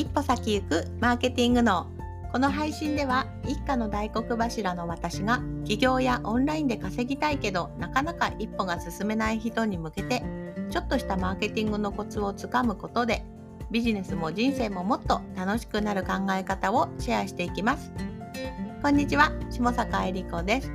[0.00, 1.86] 一歩先行くマーケティングの
[2.32, 10.22] この配信では一家の大黒柱の私が起業やオンラインで稼ぎたいけどなかなか一歩が進めない人に向けて
[10.70, 13.26] ちょっとしたマーケティングのコツをつかむことで
[13.70, 17.92] ビジネスも人生ももっと楽しくなる考え方をシェアしていきます。
[18.82, 20.68] こんにちは下坂恵理子です。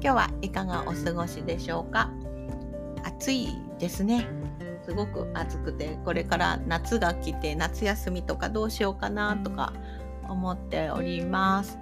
[0.00, 2.10] 日はいかがお過ごしでしょうか？
[3.04, 3.48] 暑い
[3.78, 4.26] ですね。
[4.84, 9.72] すごく暑くてこれから夏が来て夏休みとかどうしようかなとか
[10.28, 11.78] 思っております。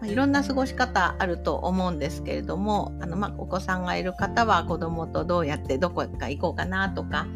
[0.00, 7.26] まあ、いろんな過ごし方あると思うんですけれどもあの、まあ、お子さんがいる方は子供とどうやってどこか行こうかなとか、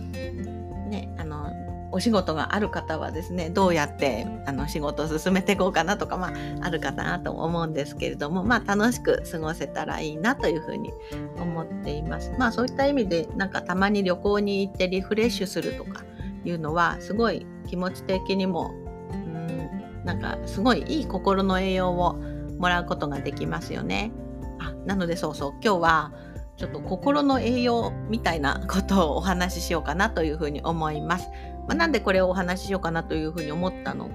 [1.97, 10.93] お仕事がある方はですねどうやってあの仕事を進めていこうかなとか、まあ、あるかなと思うんですけれども、まあ、楽しく過ごせたらいいなというふうに
[11.39, 12.35] 思っています。
[12.39, 16.05] まあそういった意味でなんかたまに旅行に行ってリフレッシュするとか
[16.45, 22.17] いうのはすごい気持ち的にもんなんかすごいいい心の栄養を
[22.59, 24.13] もらうことができますよね。
[24.59, 26.13] あなのでそうそう今日は
[26.59, 31.29] ちょっと心の栄養みたいなことをお話ししようかなというふうに思います。
[31.67, 34.11] まあ、なんでこれをお話ししようかなというふうに思ったの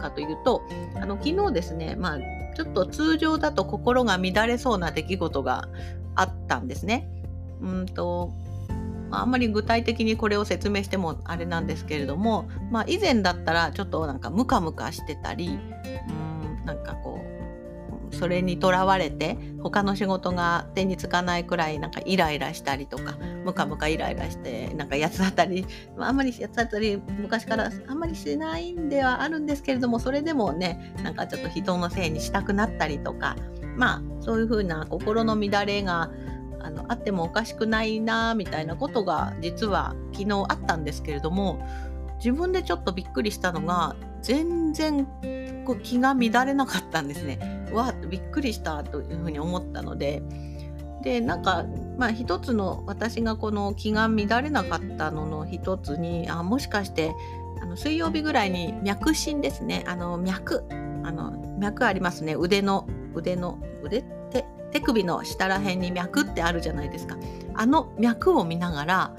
[0.00, 0.62] かというと
[0.94, 2.18] あの昨日ですね、まあ、
[2.54, 5.68] ちょっと通常だと心が乱れそうな出来事が
[6.14, 7.08] あったんですね。
[7.60, 8.32] うんと
[9.10, 17.25] あんまり具体的にこれを説明してもあれなんですけれども、まあ、以前だったらちょっとなんかムカムカしてたりうんなんかこう
[18.16, 25.66] それにとらわれて他の仕事が手につかないくらいなんかイライラしたりとかムカムカイライラしてなんか八つ当たり、
[25.98, 33.36] あ、あんまり八つ当たり昔からあんまりしないんではあるんですけれどもそれでもねなんかちょっと人のせいにしたくなったりとか
[33.76, 36.10] まあそういうふうな心の乱れが
[36.60, 41.64] あのあってもおかしくないなみたいなことが実は昨日あったんですけれども
[42.18, 45.06] 自分でちょっとびっくりしたのが全然
[45.82, 47.55] 気が乱れなかったんですね。
[47.72, 50.22] わーっとびっくりしたというふうに思ったので。
[51.02, 51.64] でなんか
[51.98, 57.14] まあ一つの私がこの気が乱れなかったのの一つにあもしかして
[57.62, 59.84] あの水曜日ぐらいに脈診ですね。
[59.86, 60.64] あの脈。
[61.04, 62.34] あの脈ありますね。
[62.34, 63.98] 腕の腕の腕？
[63.98, 67.16] って手首の下ら辺に脈ってあるじゃないですか。
[67.54, 69.16] あの脈を見ながら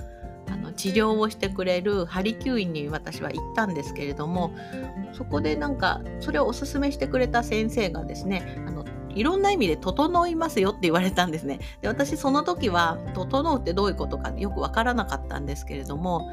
[0.77, 4.55] 治療をしてくれる針灸院に私は行ったんですけれども
[5.11, 11.59] そこでなんかそれをおすすめしてくれた先生がですねあのいろんな意味で整いますよって言われたんですね。
[11.81, 16.29] で私その時は整うってどういうことかよくわからなかったんですけれども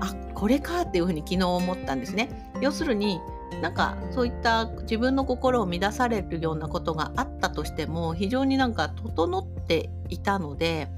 [0.00, 2.28] あこれかっていうふうに昨日思ったんですね。
[2.60, 3.20] 要するに
[3.60, 10.88] なんかそういった自分の心を乱されるようなことがあったとしても非常になんか整っていたので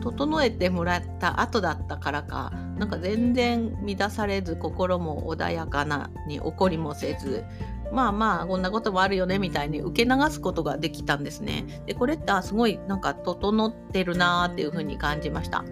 [0.00, 7.44] 整えてもらった後だったからかなんか全然乱されず心も穏やかなに怒りもせず
[7.92, 11.82] まあまあこんなこともあるよねみたいに受け流すことができたんですね。
[11.86, 15.64] でこれってすごいなんか整ってるなーっていうふうに感じました。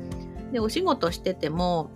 [0.53, 1.91] でお仕事してても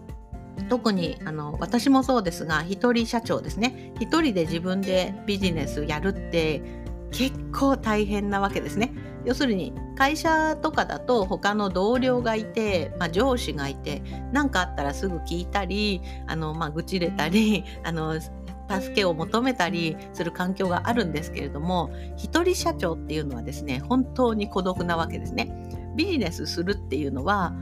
[0.69, 6.62] 特にあの私もそうですが一人社長ですね一人で自分でビジネスやるって
[7.10, 8.93] 結構大変なわけですね
[9.25, 14.03] 要するに会社とかだと他の同僚がいて、まあ、上司がいて
[14.33, 25.53] 何かあったらすぐ聞いたりあの、まあ、愚痴れたりあの助けを求めたりする環境があるんですけれども一人社長っていうのはですね本当に孤独なわけですね。
[25.94, 27.53] ビジネスするっていうのは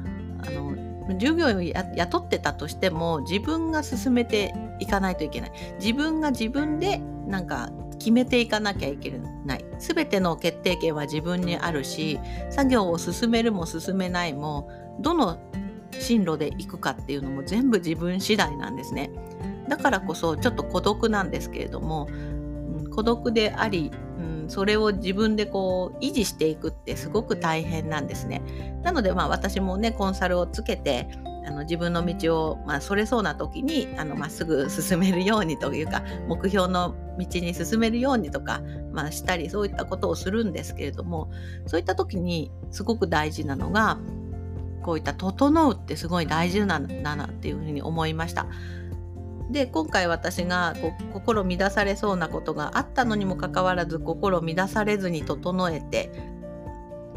[0.46, 5.52] あの従業員を雇ってたとしても自分が進めていかないといけない。
[5.80, 7.70] 自分が自分でなんか
[8.00, 9.12] 決めていかなきゃいけ
[9.44, 12.18] ない全ての決定権は自分にあるし
[12.50, 14.68] 作業を進めるも進めないも
[15.00, 15.38] どの
[15.92, 19.10] 進路で行くかっていうのも全部自分次第なんですね
[19.68, 22.08] だからこそちょっと孤独なんですけれども、
[22.92, 23.92] 孤独であり
[24.50, 28.42] それを自分でこう維持していくってすごく大変なんですね。
[28.82, 31.08] なのでまあ私もねコンサルをつけて
[31.46, 38.60] あの自分の道を、まあ、それそうな時にあのまっすぐ進めるようにというか目標の道に進めるようにとか、
[38.92, 41.30] まあ、したりそういったことをするんですけれども
[41.66, 43.98] そういった時にすごく大事なのが
[44.82, 48.46] こういった「整う」ってすごい大事なんだなっていうふうに思いました。
[49.50, 56.12] で今回私がこ心乱されそうなことがあったのにもかかわらず心乱されずに整えて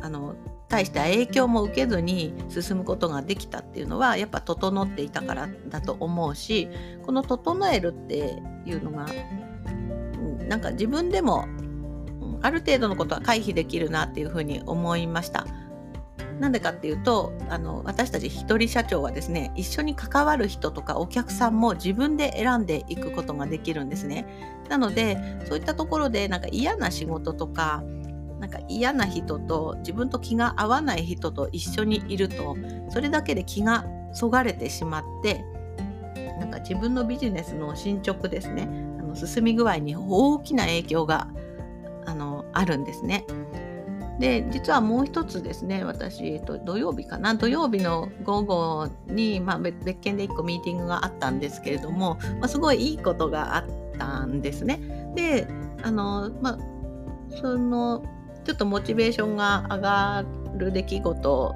[0.01, 0.35] あの
[0.73, 6.67] 大した影響も受けずに進むことができたっていうのはやっぱ整っていたからだと思うし
[7.05, 9.05] この「整える」っていうのが、
[10.47, 11.47] なんか自分でも、
[12.41, 15.45] ある程度のことは回避できるなっていうふうに思いました。
[16.39, 24.25] なんでかっていうとあの私たち一人社長はですね一緒に関わる人とかお客さんも自分で選んでいくことができるんですね。
[24.69, 27.83] なのでそういったところでなんか嫌な仕事とか
[28.43, 32.57] なんか嫌な人と自分と気が合わない人と一緒にいると
[32.89, 35.45] それだけで気がそがれてしまって
[36.41, 38.67] なんか自分のビジネスの進捗ですね
[38.99, 41.29] あの進み具合に大きな影響が
[42.05, 43.25] あのあるんですね。
[44.19, 47.35] で実はもう一つですね私、えっと、土曜日かな？
[47.35, 53.65] 土曜日の午後に、まあ、別件で1個ミーティングがあったんですけれども、まあ、すごいいいことがあっ
[53.97, 54.81] たんですね。
[55.15, 55.47] で
[55.81, 56.57] あの、まあ、
[57.41, 58.03] その
[58.43, 60.25] ちょっとモチベーションが上が
[60.57, 61.55] る出来事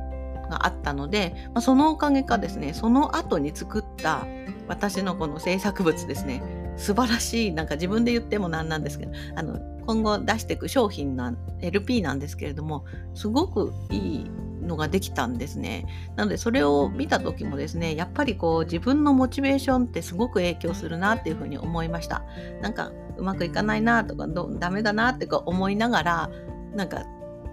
[0.50, 4.26] があったので、まあ、そのおかげかですねその後に作った
[4.68, 6.42] 私のこの制作物ですね
[6.78, 14.32] 素晴らしいなんか自分で言ってもなんなんですけどあの今後出していく商品な LP なんですけれどもすごくいい
[14.62, 15.86] のができたんですね。
[16.18, 22.24] なのでそれを見た時もですねやっぱりこう自分のモチベーションってすごく影響するなっていうふうに思いました。
[22.62, 26.30] なんかうまくいかないなとかどダメだなってか思いながら
[26.78, 27.04] なんか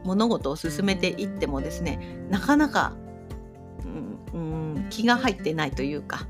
[0.05, 1.99] 物事を進めていってもですね
[2.31, 2.93] なかなか、
[4.32, 6.26] うん、うん、気が入ってないというか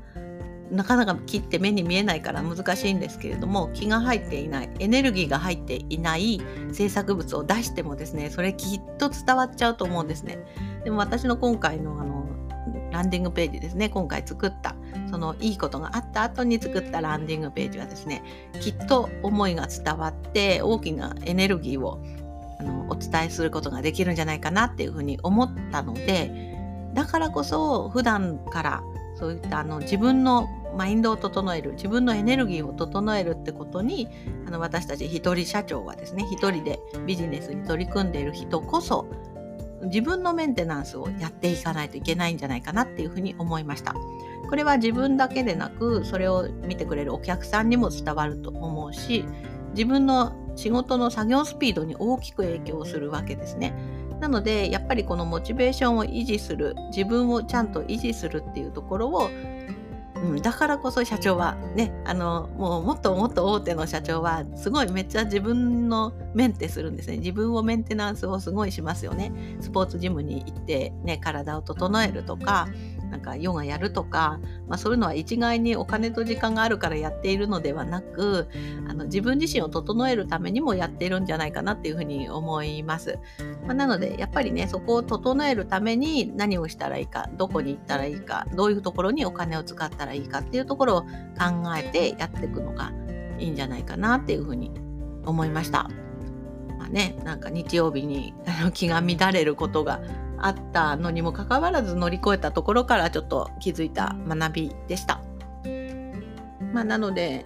[0.71, 10.39] なかなか切って目に見えないから難しいんですけれども気が入っていないエネルギーが入っていない制作物を出してもですねそれきっと伝わっちゃうと思うんですね。
[10.83, 12.25] でも私の今回のあの
[12.91, 14.75] ランディングページですね今回作った
[15.11, 18.23] そのいいことがあった後に作ったランディングページはですね
[18.61, 22.01] きっと思いが伝わって大きなエネルギーを
[22.65, 26.53] のお伝えすることができるんじゃないかなっていうふうに思ったので
[26.93, 28.83] だからこそ普段から
[29.15, 34.09] そういったあの自分のマインドを整える自分のエネルギーを整えるってことに
[34.45, 39.07] あの私たち一人社長はですね一人でビジネスに取り組んでいる人こそ
[39.83, 43.93] 自分のメンテナンスをやっていかないといけないんじゃないかなっていうふうに思いました。
[44.49, 49.25] これは自分だけでなくそれを見てくれるお客さんにも伝わると思うし
[49.75, 53.73] 自分の仕事の作業スピードに大きく影響するわけですね。
[54.19, 59.29] なのでやっぱりこのモチベーションを維持する自分をちゃんと維持するっていうところを
[60.25, 69.31] うん、だからこそ社長はねあのもうもっともっと大手の社長はすごいめっちゃ自分のメンテするんですね自分をメンテナンスをすごいしますよね
[69.61, 72.67] スポーツジムに行ってね体を整えるとか
[73.09, 78.47] なんかヨガやるとか、まあ、そういうのは一概にお金と時間があるからやっているのではなく
[78.89, 83.17] あの自分自身を整えるためにもやっているんじゃないかなっていうふうに思います。
[83.65, 91.07] まあ、なのでやっぱりねそこを整えるために何をしたらいいかどこに行ったらいいかどういうところにお金を使ったらいいかいいかっていうところを考
[91.77, 92.91] えてやっていくのが
[93.37, 94.71] いいんじゃないかなっていうふうに
[95.25, 95.89] 思いました。
[96.77, 98.33] まあね、なんか日曜日に
[98.73, 100.01] 気が乱れることが
[100.37, 105.21] あったのにもかかわらず乗り越えたところからちょっと気づいた学びでした。
[106.73, 107.45] まあ、なので、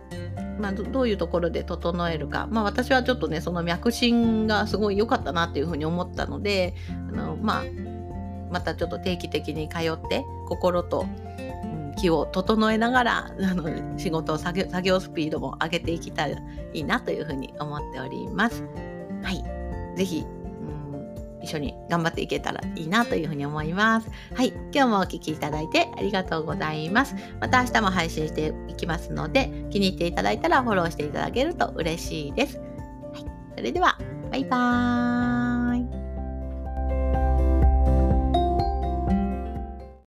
[0.59, 7.63] まあ、どういうところで整えるか、まあ、私はちょっとねその脈診がすごい良かったなっていうふうに思ったのであの、まあ、
[8.51, 11.05] またちょっと定期的に通って心と、
[11.99, 16.39] 気を整えながら あの仕事作業作業スピードも上げていきたらい
[16.73, 18.63] いなというふうに思っております。
[19.23, 19.43] はい。
[19.95, 20.25] ぜひ
[21.41, 24.09] 一緒に頑張っていけたらいいなというふうに思います。
[24.35, 24.49] はい。
[24.73, 27.15] 今日もお聴きいただいてありがとうございます。
[27.39, 32.57] また明日も配信していきますので、気に入っていただいたらフォローしていただけると嬉しいです。
[32.57, 32.63] は
[33.19, 33.25] い。
[33.57, 33.97] それでは、
[34.31, 35.48] バイバーイ。